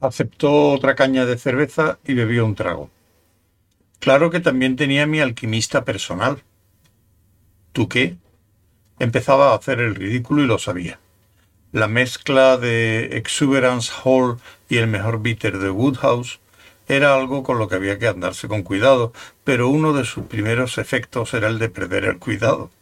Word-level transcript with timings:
Aceptó 0.00 0.70
otra 0.72 0.94
caña 0.94 1.24
de 1.24 1.36
cerveza 1.36 1.98
y 2.04 2.14
bebió 2.14 2.44
un 2.44 2.54
trago. 2.54 2.90
Claro 3.98 4.30
que 4.30 4.40
también 4.40 4.76
tenía 4.76 5.06
mi 5.06 5.20
alquimista 5.20 5.84
personal. 5.84 6.42
¿Tú 7.72 7.88
qué? 7.88 8.16
Empezaba 8.98 9.50
a 9.50 9.56
hacer 9.56 9.80
el 9.80 9.94
ridículo 9.94 10.44
y 10.44 10.46
lo 10.46 10.58
sabía. 10.58 11.00
La 11.72 11.88
mezcla 11.88 12.56
de 12.56 13.16
Exuberance 13.16 13.92
Hall 14.04 14.38
y 14.68 14.76
el 14.76 14.86
mejor 14.86 15.20
bitter 15.20 15.58
de 15.58 15.70
Woodhouse 15.70 16.40
era 16.88 17.14
algo 17.14 17.42
con 17.42 17.58
lo 17.58 17.68
que 17.68 17.74
había 17.74 17.98
que 17.98 18.06
andarse 18.06 18.48
con 18.48 18.62
cuidado, 18.62 19.12
pero 19.46 19.68
uno 19.68 19.92
de 19.92 20.04
sus 20.04 20.24
primeros 20.24 20.76
efectos 20.76 21.32
era 21.32 21.46
el 21.46 21.60
de 21.60 21.68
perder 21.68 22.04
el 22.04 22.18
cuidado. 22.18 22.72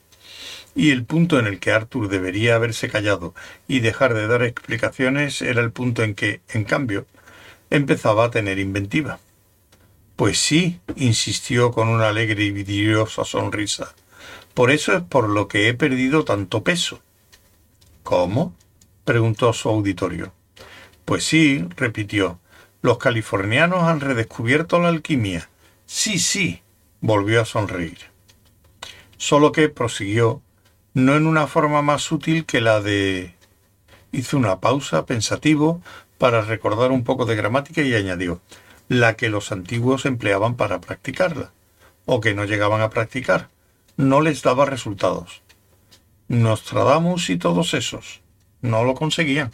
Y 0.74 0.92
el 0.92 1.04
punto 1.04 1.38
en 1.38 1.46
el 1.46 1.60
que 1.60 1.72
Arthur 1.72 2.08
debería 2.08 2.54
haberse 2.54 2.88
callado 2.88 3.34
y 3.68 3.80
dejar 3.80 4.14
de 4.14 4.26
dar 4.26 4.42
explicaciones 4.42 5.42
era 5.42 5.60
el 5.60 5.72
punto 5.72 6.02
en 6.02 6.14
que, 6.14 6.40
en 6.48 6.64
cambio, 6.64 7.04
empezaba 7.68 8.24
a 8.24 8.30
tener 8.30 8.58
inventiva. 8.58 9.18
Pues 10.16 10.38
sí, 10.38 10.80
insistió 10.96 11.70
con 11.70 11.88
una 11.88 12.08
alegre 12.08 12.44
y 12.44 12.50
vidriosa 12.50 13.26
sonrisa. 13.26 13.94
Por 14.54 14.70
eso 14.70 14.96
es 14.96 15.02
por 15.02 15.28
lo 15.28 15.48
que 15.48 15.68
he 15.68 15.74
perdido 15.74 16.24
tanto 16.24 16.64
peso. 16.64 17.02
¿Cómo? 18.04 18.56
preguntó 19.04 19.52
su 19.52 19.68
auditorio. 19.68 20.32
Pues 21.04 21.24
sí, 21.24 21.68
repitió. 21.76 22.38
Los 22.80 22.96
californianos 22.96 23.82
han 23.82 24.00
redescubierto 24.00 24.80
la 24.80 24.88
alquimia. 24.88 25.50
Sí, 25.86 26.18
sí, 26.18 26.62
volvió 27.00 27.40
a 27.40 27.44
sonreír. 27.44 27.98
Solo 29.16 29.52
que 29.52 29.68
prosiguió, 29.68 30.42
no 30.94 31.16
en 31.16 31.26
una 31.26 31.46
forma 31.46 31.82
más 31.82 32.02
sutil 32.02 32.46
que 32.46 32.60
la 32.60 32.80
de... 32.80 33.34
Hizo 34.12 34.36
una 34.36 34.60
pausa, 34.60 35.06
pensativo, 35.06 35.82
para 36.18 36.42
recordar 36.42 36.92
un 36.92 37.04
poco 37.04 37.24
de 37.26 37.36
gramática 37.36 37.82
y 37.82 37.94
añadió, 37.94 38.40
la 38.88 39.16
que 39.16 39.28
los 39.28 39.50
antiguos 39.52 40.06
empleaban 40.06 40.56
para 40.56 40.80
practicarla, 40.80 41.52
o 42.06 42.20
que 42.20 42.34
no 42.34 42.44
llegaban 42.44 42.80
a 42.80 42.90
practicar, 42.90 43.48
no 43.96 44.20
les 44.20 44.42
daba 44.42 44.66
resultados. 44.66 45.42
Nostradamus 46.28 47.28
y 47.30 47.36
todos 47.36 47.74
esos 47.74 48.22
no 48.62 48.84
lo 48.84 48.94
conseguían. 48.94 49.52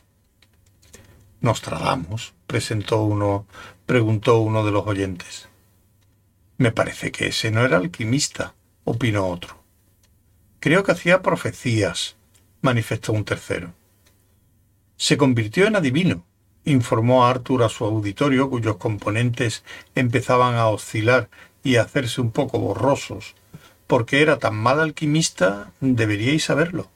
Nostradamus, 1.40 2.34
presentó 2.46 3.02
uno, 3.02 3.46
preguntó 3.86 4.38
uno 4.38 4.64
de 4.64 4.70
los 4.70 4.86
oyentes. 4.86 5.48
Me 6.60 6.72
parece 6.72 7.10
que 7.10 7.28
ese 7.28 7.50
no 7.50 7.64
era 7.64 7.78
alquimista, 7.78 8.52
opinó 8.84 9.28
otro. 9.28 9.56
Creo 10.58 10.84
que 10.84 10.92
hacía 10.92 11.22
profecías, 11.22 12.16
manifestó 12.60 13.14
un 13.14 13.24
tercero. 13.24 13.72
Se 14.98 15.16
convirtió 15.16 15.66
en 15.66 15.76
adivino, 15.76 16.26
informó 16.66 17.24
Arthur 17.24 17.62
a 17.62 17.70
su 17.70 17.86
auditorio, 17.86 18.50
cuyos 18.50 18.76
componentes 18.76 19.64
empezaban 19.94 20.56
a 20.56 20.66
oscilar 20.66 21.30
y 21.64 21.76
a 21.76 21.82
hacerse 21.84 22.20
un 22.20 22.30
poco 22.30 22.58
borrosos. 22.58 23.36
Porque 23.86 24.20
era 24.20 24.38
tan 24.38 24.54
mal 24.54 24.80
alquimista, 24.80 25.72
deberíais 25.80 26.44
saberlo. 26.44 26.90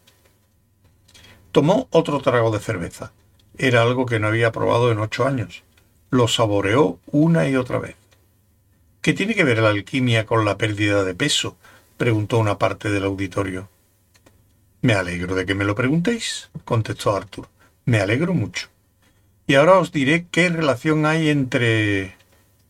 Tomó 1.52 1.88
otro 1.90 2.20
trago 2.20 2.50
de 2.50 2.60
cerveza. 2.60 3.12
Era 3.56 3.80
algo 3.80 4.04
que 4.04 4.20
no 4.20 4.26
había 4.26 4.52
probado 4.52 4.92
en 4.92 4.98
ocho 4.98 5.26
años. 5.26 5.62
Lo 6.10 6.28
saboreó 6.28 6.98
una 7.06 7.48
y 7.48 7.56
otra 7.56 7.78
vez. 7.78 7.96
¿Qué 9.04 9.12
tiene 9.12 9.34
que 9.34 9.44
ver 9.44 9.58
la 9.58 9.68
alquimia 9.68 10.24
con 10.24 10.46
la 10.46 10.56
pérdida 10.56 11.04
de 11.04 11.14
peso? 11.14 11.58
preguntó 11.98 12.38
una 12.38 12.56
parte 12.56 12.88
del 12.88 13.04
auditorio. 13.04 13.68
Me 14.80 14.94
alegro 14.94 15.34
de 15.34 15.44
que 15.44 15.54
me 15.54 15.66
lo 15.66 15.74
preguntéis, 15.74 16.48
contestó 16.64 17.14
Arthur. 17.14 17.46
Me 17.84 18.00
alegro 18.00 18.32
mucho. 18.32 18.70
Y 19.46 19.56
ahora 19.56 19.78
os 19.78 19.92
diré 19.92 20.26
qué 20.30 20.48
relación 20.48 21.04
hay 21.04 21.28
entre... 21.28 22.16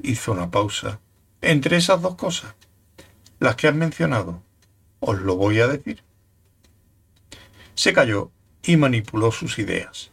hizo 0.02 0.32
una 0.32 0.50
pausa. 0.50 0.98
Entre 1.40 1.76
esas 1.76 2.02
dos 2.02 2.16
cosas. 2.16 2.52
Las 3.38 3.54
que 3.54 3.68
has 3.68 3.74
mencionado. 3.76 4.42
Os 4.98 5.20
lo 5.20 5.36
voy 5.36 5.60
a 5.60 5.68
decir. 5.68 6.02
Se 7.76 7.92
calló 7.92 8.32
y 8.64 8.76
manipuló 8.76 9.30
sus 9.30 9.60
ideas. 9.60 10.10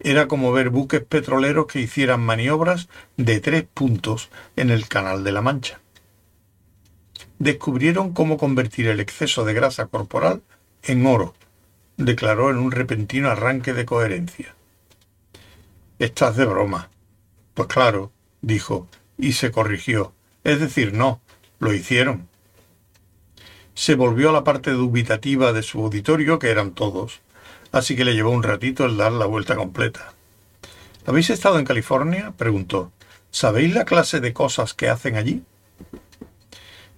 Era 0.00 0.28
como 0.28 0.50
ver 0.50 0.70
buques 0.70 1.02
petroleros 1.02 1.66
que 1.66 1.80
hicieran 1.80 2.20
maniobras 2.20 2.88
de 3.16 3.40
tres 3.40 3.64
puntos 3.72 4.30
en 4.56 4.70
el 4.70 4.88
Canal 4.88 5.24
de 5.24 5.32
la 5.32 5.42
Mancha. 5.42 5.80
Descubrieron 7.38 8.12
cómo 8.12 8.38
convertir 8.38 8.88
el 8.88 9.00
exceso 9.00 9.44
de 9.44 9.52
grasa 9.52 9.86
corporal 9.86 10.42
en 10.82 11.04
oro, 11.06 11.34
declaró 11.98 12.50
en 12.50 12.56
un 12.56 12.72
repentino 12.72 13.28
arranque 13.28 13.74
de 13.74 13.84
coherencia. 13.84 14.54
Estás 15.98 16.36
de 16.36 16.46
broma. 16.46 16.88
Pues 17.52 17.68
claro, 17.68 18.10
dijo, 18.40 18.88
y 19.18 19.32
se 19.32 19.50
corrigió. 19.50 20.14
Es 20.44 20.60
decir, 20.60 20.94
no, 20.94 21.20
lo 21.58 21.74
hicieron. 21.74 22.26
Se 23.74 23.94
volvió 23.94 24.30
a 24.30 24.32
la 24.32 24.44
parte 24.44 24.70
dubitativa 24.70 25.52
de 25.52 25.62
su 25.62 25.84
auditorio, 25.84 26.38
que 26.38 26.50
eran 26.50 26.72
todos, 26.72 27.20
así 27.72 27.96
que 27.96 28.04
le 28.04 28.14
llevó 28.14 28.30
un 28.30 28.42
ratito 28.42 28.84
el 28.84 28.96
dar 28.96 29.12
la 29.12 29.26
vuelta 29.26 29.56
completa. 29.56 30.12
¿Habéis 31.06 31.30
estado 31.30 31.58
en 31.58 31.64
California? 31.64 32.32
preguntó. 32.36 32.92
¿Sabéis 33.30 33.74
la 33.74 33.84
clase 33.84 34.20
de 34.20 34.32
cosas 34.32 34.74
que 34.74 34.88
hacen 34.88 35.16
allí? 35.16 35.42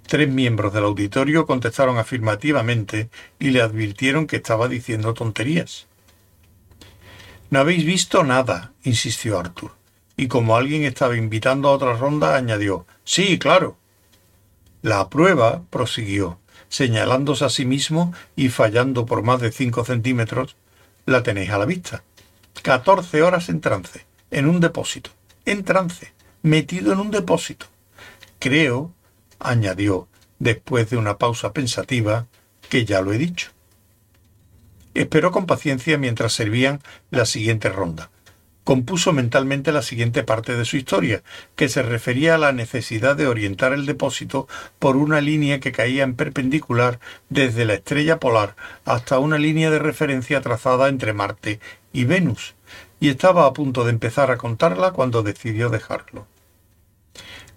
Tres 0.07 0.29
miembros 0.29 0.73
del 0.73 0.85
auditorio 0.85 1.47
contestaron 1.47 1.99
afirmativamente 1.99 3.09
y 3.39 3.51
le 3.51 3.63
advirtieron 3.63 4.27
que 4.27 4.37
estaba 4.37 4.69
diciendo 4.69 5.15
tonterías. 5.15 5.87
No 7.51 7.61
habéis 7.61 7.85
visto 7.85 8.25
nada, 8.25 8.73
insistió 8.83 9.39
Arthur. 9.39 9.73
Y 10.17 10.29
como 10.29 10.57
alguien 10.57 10.85
estaba 10.85 11.17
invitando 11.17 11.69
a 11.69 11.73
otra 11.73 11.95
ronda, 11.95 12.37
añadió 12.37 12.87
Sí, 13.05 13.39
claro. 13.39 13.77
La 14.83 15.09
prueba, 15.09 15.63
prosiguió, 15.71 16.39
señalándose 16.69 17.45
a 17.45 17.51
sí 17.51 17.65
mismo 17.65 18.13
y 18.37 18.49
fallando 18.49 19.07
por 19.07 19.23
más 19.23 19.41
de 19.41 19.53
cinco 19.53 19.85
centímetros, 19.85 20.57
la 21.07 21.23
tenéis 21.23 21.51
a 21.51 21.59
la 21.59 21.65
vista. 21.65 22.03
Catorce 22.63 23.23
horas 23.23 23.49
en 23.49 23.61
trance, 23.61 24.07
en 24.31 24.47
un 24.47 24.61
depósito, 24.61 25.11
en 25.45 25.65
trance, 25.65 26.13
metido 26.43 26.93
en 26.93 27.01
un 27.01 27.11
depósito. 27.11 27.67
Creo, 28.39 28.93
añadió, 29.39 30.09
después 30.39 30.91
de 30.91 30.97
una 30.97 31.19
pausa 31.19 31.53
pensativa, 31.53 32.27
que 32.69 32.85
ya 32.85 33.01
lo 33.01 33.13
he 33.13 33.19
dicho. 33.19 33.51
Esperó 34.95 35.31
con 35.31 35.47
paciencia 35.47 35.99
mientras 35.99 36.33
servían 36.33 36.81
la 37.11 37.27
siguiente 37.27 37.69
ronda. 37.69 38.11
Compuso 38.65 39.13
mentalmente 39.13 39.73
la 39.73 39.83
siguiente 39.83 40.23
parte 40.23 40.55
de 40.55 40.65
su 40.65 40.77
historia, 40.77 41.25
que 41.57 41.69
se 41.69 41.83
refería 41.83 42.37
a 42.37 42.39
la 42.39 42.53
necesidad 42.53 43.17
de 43.17 43.27
orientar 43.27 43.73
el 43.73 43.87
depósito 43.87 44.47
por 44.79 44.97
una 44.97 45.21
línea 45.21 45.59
que 45.59 45.73
caía 45.73 46.05
en 46.05 46.15
perpendicular 46.15 47.01
desde 47.29 47.65
la 47.65 47.75
estrella 47.75 48.21
polar 48.21 48.55
hasta 48.85 49.19
una 49.19 49.37
línea 49.37 49.71
de 49.71 49.81
referencia 49.81 50.41
trazada 50.41 50.89
entre 50.89 51.13
Marte 51.13 51.59
y 51.93 52.05
Venus, 52.05 52.55
y 53.01 53.09
estaba 53.09 53.47
a 53.47 53.53
punto 53.53 53.83
de 53.85 53.91
empezar 53.91 54.31
a 54.31 54.37
contarla 54.37 54.93
cuando 54.93 55.25
decidió 55.25 55.69
dejarlo. 55.69 56.29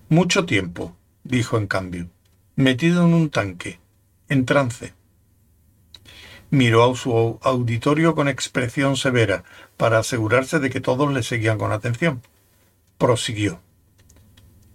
Mucho 0.09 0.45
tiempo, 0.45 0.95
dijo 1.23 1.57
en 1.57 1.67
cambio, 1.67 2.07
metido 2.55 3.05
en 3.05 3.13
un 3.13 3.29
tanque, 3.29 3.79
en 4.27 4.45
trance 4.45 4.93
miró 6.49 6.91
a 6.91 6.95
su 6.95 7.39
auditorio 7.41 8.15
con 8.15 8.27
expresión 8.27 8.97
severa 8.97 9.43
para 9.77 9.99
asegurarse 9.99 10.59
de 10.59 10.69
que 10.69 10.81
todos 10.81 11.11
le 11.13 11.23
seguían 11.23 11.57
con 11.57 11.71
atención. 11.71 12.21
Prosiguió. 12.97 13.59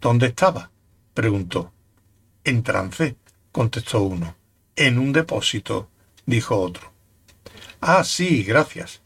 ¿Dónde 0.01 0.27
estaba? 0.27 0.71
preguntó. 1.15 1.73
En 2.45 2.63
trance, 2.63 3.17
contestó 3.53 4.03
uno. 4.03 4.37
En 4.77 4.99
un 4.99 5.13
depósito, 5.13 5.89
dijo 6.27 6.59
otro. 6.59 6.93
Ah, 7.81 8.05
sí, 8.05 8.43
gracias. 8.45 9.03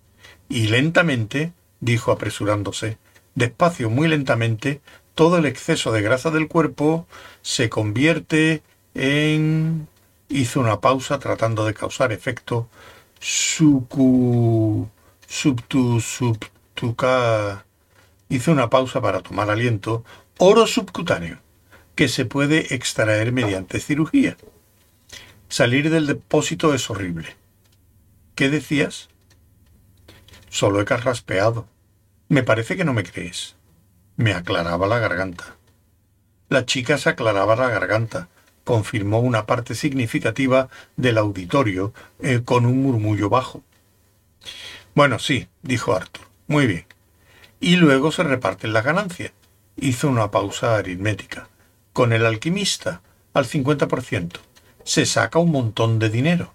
Y 0.49 0.69
lentamente, 0.69 1.53
dijo 1.81 2.13
apresurándose, 2.13 2.99
despacio, 3.35 3.91
muy 3.91 4.09
lentamente, 4.09 4.81
todo 5.15 5.39
el 5.39 5.47
exceso 5.47 5.93
de 5.93 6.03
grasa 6.03 6.31
del 6.31 6.49
cuerpo 6.49 7.07
se 7.43 7.69
convierte 7.69 8.63
en 8.95 9.89
hizo 10.35 10.61
una 10.61 10.81
pausa 10.81 11.19
tratando 11.19 11.65
de 11.65 11.75
causar 11.75 12.13
efecto 12.13 12.69
sucu 13.21 14.89
subtu 15.27 16.01
subtuca 16.01 17.65
hizo 18.29 18.53
una 18.53 18.69
pausa 18.69 19.01
para 19.01 19.23
tomar 19.23 19.49
aliento 19.49 20.05
oro 20.39 20.67
subcutáneo 20.67 21.39
que 21.95 22.09
se 22.09 22.25
puede 22.25 22.75
extraer 22.75 23.31
mediante 23.31 23.79
cirugía. 23.79 24.37
Salir 25.49 25.91
del 25.91 26.09
depósito 26.09 26.75
es 26.75 26.91
horrible. 26.91 27.37
¿Qué 28.35 28.51
decías? 28.51 29.09
Solo 30.49 30.81
he 30.81 30.85
carraspeado. 30.85 31.69
Me 32.29 32.43
parece 32.43 32.77
que 32.77 32.85
no 32.85 32.93
me 32.93 33.05
crees. 33.05 33.55
Me 34.17 34.33
aclaraba 34.33 34.89
la 34.89 34.99
garganta. 34.99 35.57
La 36.49 36.67
chica 36.67 36.99
se 36.99 37.11
aclaraba 37.11 37.55
la 37.55 37.69
garganta, 37.69 38.29
confirmó 38.65 39.21
una 39.21 39.47
parte 39.47 39.75
significativa 39.75 40.69
del 40.97 41.19
auditorio 41.19 41.93
eh, 42.21 42.41
con 42.45 42.67
un 42.67 42.83
murmullo 42.83 43.29
bajo. 43.29 43.63
Bueno, 44.95 45.19
sí, 45.19 45.49
dijo 45.63 45.95
Arthur. 45.95 46.27
Muy 46.47 46.67
bien. 46.67 46.87
Y 47.61 47.77
luego 47.77 48.13
se 48.13 48.23
reparten 48.23 48.73
las 48.73 48.85
ganancias. 48.85 49.33
Hizo 49.77 50.09
una 50.09 50.31
pausa 50.31 50.77
aritmética. 50.77 51.49
Con 51.93 52.13
el 52.13 52.27
alquimista, 52.27 53.03
al 53.33 53.47
50%. 53.47 54.39
Se 54.85 55.07
saca 55.07 55.39
un 55.39 55.51
montón 55.51 55.99
de 55.99 56.11
dinero. 56.11 56.55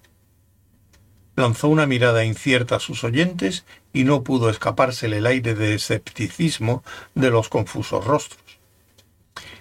Lanzó 1.36 1.68
una 1.68 1.86
mirada 1.86 2.24
incierta 2.24 2.76
a 2.76 2.80
sus 2.80 3.02
oyentes 3.04 3.64
y 3.92 4.04
no 4.04 4.22
pudo 4.22 4.50
escapársele 4.50 5.18
el 5.18 5.26
aire 5.26 5.54
de 5.54 5.74
escepticismo 5.74 6.84
de 7.14 7.30
los 7.30 7.48
confusos 7.48 8.04
rostros. 8.04 8.42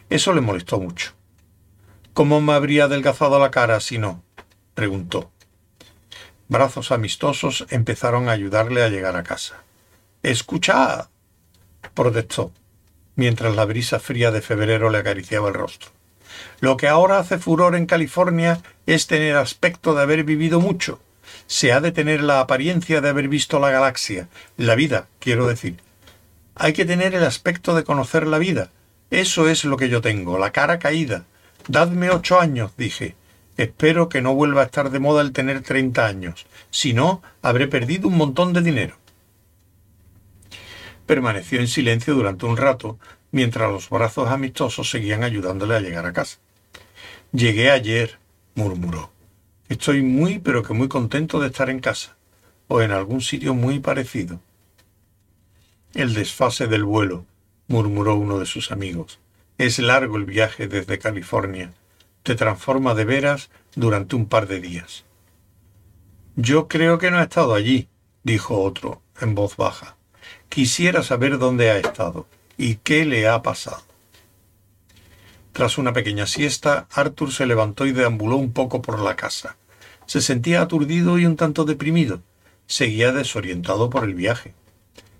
Eso 0.09 0.33
le 0.33 0.41
molestó 0.41 0.79
mucho. 0.79 1.13
¿Cómo 2.19 2.41
me 2.41 2.51
habría 2.51 2.83
adelgazado 2.83 3.39
la 3.39 3.49
cara 3.49 3.79
si 3.79 3.97
no? 3.97 4.21
preguntó. 4.73 5.31
Brazos 6.49 6.91
amistosos 6.91 7.65
empezaron 7.69 8.27
a 8.27 8.33
ayudarle 8.33 8.83
a 8.83 8.89
llegar 8.89 9.15
a 9.15 9.23
casa. 9.23 9.63
¡Escuchad! 10.21 11.07
protestó, 11.93 12.51
mientras 13.15 13.55
la 13.55 13.63
brisa 13.63 14.01
fría 14.01 14.31
de 14.31 14.41
febrero 14.41 14.89
le 14.89 14.97
acariciaba 14.97 15.47
el 15.47 15.53
rostro. 15.53 15.91
Lo 16.59 16.75
que 16.75 16.89
ahora 16.89 17.19
hace 17.19 17.37
furor 17.37 17.73
en 17.73 17.85
California 17.85 18.61
es 18.85 19.07
tener 19.07 19.37
aspecto 19.37 19.95
de 19.95 20.01
haber 20.01 20.25
vivido 20.25 20.59
mucho. 20.59 20.99
Se 21.47 21.71
ha 21.71 21.79
de 21.79 21.93
tener 21.93 22.21
la 22.21 22.41
apariencia 22.41 22.99
de 22.99 23.07
haber 23.07 23.29
visto 23.29 23.61
la 23.61 23.71
galaxia, 23.71 24.27
la 24.57 24.75
vida, 24.75 25.07
quiero 25.19 25.47
decir. 25.47 25.77
Hay 26.55 26.73
que 26.73 26.83
tener 26.83 27.15
el 27.15 27.23
aspecto 27.23 27.75
de 27.75 27.85
conocer 27.85 28.27
la 28.27 28.39
vida. 28.39 28.71
Eso 29.09 29.47
es 29.47 29.63
lo 29.63 29.77
que 29.77 29.87
yo 29.87 30.01
tengo, 30.01 30.37
la 30.37 30.51
cara 30.51 30.79
caída, 30.79 31.23
Dadme 31.69 32.09
ocho 32.09 32.39
años, 32.39 32.71
dije. 32.77 33.15
Espero 33.55 34.09
que 34.09 34.23
no 34.23 34.33
vuelva 34.33 34.61
a 34.61 34.65
estar 34.65 34.89
de 34.89 34.99
moda 34.99 35.21
el 35.21 35.33
tener 35.33 35.61
treinta 35.61 36.07
años. 36.07 36.47
Si 36.71 36.93
no, 36.93 37.21
habré 37.43 37.67
perdido 37.67 38.07
un 38.07 38.17
montón 38.17 38.53
de 38.53 38.63
dinero. 38.63 38.97
Permaneció 41.05 41.59
en 41.59 41.67
silencio 41.67 42.15
durante 42.15 42.47
un 42.47 42.57
rato, 42.57 42.97
mientras 43.31 43.71
los 43.71 43.87
brazos 43.87 44.29
amistosos 44.29 44.89
seguían 44.89 45.23
ayudándole 45.23 45.75
a 45.75 45.79
llegar 45.79 46.07
a 46.07 46.13
casa. 46.13 46.39
Llegué 47.33 47.69
ayer, 47.69 48.17
murmuró. 48.55 49.11
Estoy 49.67 50.01
muy, 50.01 50.39
pero 50.39 50.63
que 50.63 50.73
muy 50.73 50.87
contento 50.87 51.39
de 51.39 51.49
estar 51.49 51.69
en 51.69 51.81
casa, 51.81 52.17
o 52.67 52.81
en 52.81 52.89
algún 52.89 53.21
sitio 53.21 53.53
muy 53.53 53.77
parecido. 53.77 54.41
El 55.93 56.15
desfase 56.15 56.65
del 56.65 56.83
vuelo, 56.83 57.27
murmuró 57.67 58.15
uno 58.15 58.39
de 58.39 58.47
sus 58.47 58.71
amigos. 58.71 59.19
Es 59.59 59.77
largo 59.77 60.15
el 60.15 60.23
viaje 60.23 60.69
desde 60.69 60.99
California. 60.99 61.73
Te 62.23 62.35
transforma 62.35 62.95
de 62.95 63.03
veras 63.03 63.49
durante 63.75 64.15
un 64.15 64.25
par 64.25 64.47
de 64.47 64.61
días. 64.61 65.03
Yo 66.37 66.69
creo 66.69 66.97
que 66.97 67.11
no 67.11 67.17
ha 67.17 67.23
estado 67.23 67.53
allí, 67.53 67.89
dijo 68.23 68.61
otro, 68.61 69.01
en 69.19 69.35
voz 69.35 69.57
baja. 69.57 69.97
Quisiera 70.47 71.03
saber 71.03 71.39
dónde 71.39 71.71
ha 71.71 71.77
estado 71.77 72.25
y 72.57 72.75
qué 72.75 73.03
le 73.03 73.27
ha 73.27 73.41
pasado. 73.41 73.83
Tras 75.51 75.77
una 75.77 75.91
pequeña 75.91 76.25
siesta, 76.25 76.87
Arthur 76.93 77.33
se 77.33 77.45
levantó 77.45 77.85
y 77.85 77.91
deambuló 77.91 78.37
un 78.37 78.53
poco 78.53 78.81
por 78.81 79.01
la 79.01 79.17
casa. 79.17 79.57
Se 80.05 80.21
sentía 80.21 80.61
aturdido 80.61 81.19
y 81.19 81.25
un 81.25 81.35
tanto 81.35 81.65
deprimido. 81.65 82.21
Seguía 82.65 83.11
desorientado 83.11 83.89
por 83.89 84.05
el 84.05 84.13
viaje. 84.13 84.53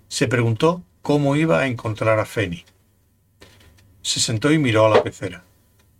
Se 0.08 0.28
preguntó 0.28 0.82
cómo 1.02 1.36
iba 1.36 1.58
a 1.58 1.66
encontrar 1.66 2.18
a 2.18 2.24
Fanny. 2.24 2.64
Se 4.02 4.20
sentó 4.20 4.52
y 4.52 4.58
miró 4.58 4.86
a 4.86 4.90
la 4.90 5.02
pecera. 5.02 5.44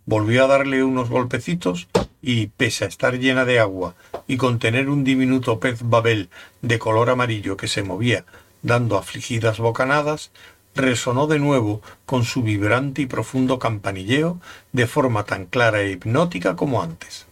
Volvió 0.05 0.43
a 0.43 0.47
darle 0.47 0.83
unos 0.83 1.09
golpecitos 1.09 1.87
y, 2.21 2.47
pese 2.47 2.85
a 2.85 2.87
estar 2.87 3.17
llena 3.19 3.45
de 3.45 3.59
agua 3.59 3.95
y 4.27 4.37
contener 4.37 4.89
un 4.89 5.03
diminuto 5.03 5.59
pez 5.59 5.81
babel 5.83 6.29
de 6.61 6.79
color 6.79 7.09
amarillo 7.09 7.57
que 7.57 7.67
se 7.67 7.83
movía 7.83 8.25
dando 8.61 8.97
afligidas 8.97 9.59
bocanadas, 9.59 10.31
resonó 10.75 11.27
de 11.27 11.39
nuevo 11.39 11.81
con 12.05 12.23
su 12.23 12.43
vibrante 12.43 13.01
y 13.01 13.05
profundo 13.05 13.59
campanilleo 13.59 14.39
de 14.71 14.87
forma 14.87 15.25
tan 15.25 15.45
clara 15.45 15.81
e 15.81 15.91
hipnótica 15.91 16.55
como 16.55 16.81
antes. 16.81 17.27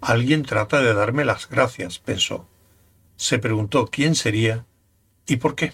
Alguien 0.00 0.42
trata 0.42 0.80
de 0.80 0.92
darme 0.92 1.24
las 1.24 1.48
gracias, 1.48 1.98
pensó. 1.98 2.46
Se 3.16 3.38
preguntó 3.38 3.86
quién 3.86 4.14
sería 4.14 4.66
y 5.26 5.36
por 5.36 5.54
qué. 5.54 5.72